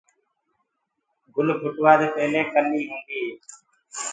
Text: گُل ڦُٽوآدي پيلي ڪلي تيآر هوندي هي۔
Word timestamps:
گُل 1.33 1.47
ڦُٽوآدي 1.61 2.07
پيلي 2.15 2.41
ڪلي 2.51 2.79
تيآر 2.79 2.89
هوندي 2.91 3.19
هي۔ 3.21 3.27